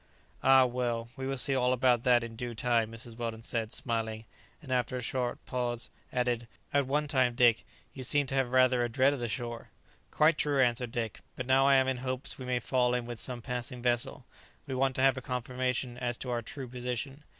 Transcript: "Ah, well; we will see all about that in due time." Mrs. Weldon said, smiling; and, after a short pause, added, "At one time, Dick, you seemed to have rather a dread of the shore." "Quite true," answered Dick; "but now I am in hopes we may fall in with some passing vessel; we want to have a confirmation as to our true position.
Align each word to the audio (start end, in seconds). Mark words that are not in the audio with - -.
"Ah, 0.41 0.65
well; 0.65 1.09
we 1.15 1.27
will 1.27 1.37
see 1.37 1.53
all 1.53 1.71
about 1.71 2.03
that 2.03 2.23
in 2.23 2.35
due 2.35 2.55
time." 2.55 2.91
Mrs. 2.91 3.15
Weldon 3.15 3.43
said, 3.43 3.71
smiling; 3.71 4.25
and, 4.59 4.71
after 4.71 4.97
a 4.97 5.01
short 5.03 5.37
pause, 5.45 5.91
added, 6.11 6.47
"At 6.73 6.87
one 6.87 7.07
time, 7.07 7.35
Dick, 7.35 7.63
you 7.93 8.01
seemed 8.01 8.27
to 8.29 8.33
have 8.33 8.49
rather 8.51 8.83
a 8.83 8.89
dread 8.89 9.13
of 9.13 9.19
the 9.19 9.27
shore." 9.27 9.69
"Quite 10.09 10.39
true," 10.39 10.59
answered 10.59 10.91
Dick; 10.91 11.19
"but 11.35 11.45
now 11.45 11.67
I 11.67 11.75
am 11.75 11.87
in 11.87 11.97
hopes 11.97 12.39
we 12.39 12.47
may 12.47 12.59
fall 12.59 12.95
in 12.95 13.05
with 13.05 13.19
some 13.19 13.43
passing 13.43 13.83
vessel; 13.83 14.25
we 14.65 14.73
want 14.73 14.95
to 14.95 15.03
have 15.03 15.17
a 15.17 15.21
confirmation 15.21 15.99
as 15.99 16.17
to 16.17 16.31
our 16.31 16.41
true 16.41 16.67
position. 16.67 17.21